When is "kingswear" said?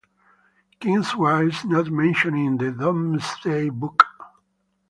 0.79-1.49